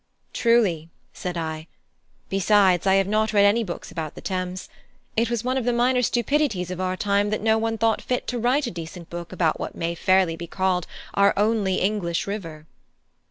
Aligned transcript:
"Truly," 0.33 0.89
said 1.13 1.37
I. 1.37 1.67
"Besides, 2.27 2.87
I 2.87 2.95
have 2.95 3.05
not 3.07 3.33
read 3.33 3.45
any 3.45 3.63
books 3.63 3.91
about 3.91 4.15
the 4.15 4.21
Thames: 4.21 4.67
it 5.15 5.29
was 5.29 5.43
one 5.43 5.57
of 5.59 5.63
the 5.63 5.71
minor 5.71 6.01
stupidities 6.01 6.71
of 6.71 6.81
our 6.81 6.97
time 6.97 7.29
that 7.29 7.39
no 7.43 7.59
one 7.59 7.77
thought 7.77 8.01
fit 8.01 8.25
to 8.29 8.39
write 8.39 8.65
a 8.65 8.71
decent 8.71 9.11
book 9.11 9.31
about 9.31 9.59
what 9.59 9.75
may 9.75 9.93
fairly 9.93 10.35
be 10.35 10.47
called 10.47 10.87
our 11.13 11.35
only 11.37 11.75
English 11.75 12.25
river." 12.25 12.65